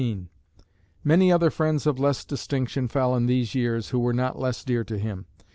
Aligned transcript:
Many 1.03 1.31
other 1.31 1.51
friends 1.51 1.85
of 1.85 1.99
less 1.99 2.25
distinction 2.25 2.87
fell 2.87 3.15
in 3.15 3.27
these 3.27 3.53
years 3.53 3.89
who 3.89 3.99
were 3.99 4.13
not 4.15 4.39
less 4.39 4.63
dear 4.63 4.83
to 4.83 4.97
him. 4.97 5.27